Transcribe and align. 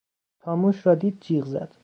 تا 0.41 0.55
موش 0.59 0.77
را 0.85 0.93
دید 0.95 1.17
جیغ 1.23 1.45
زد. 1.45 1.71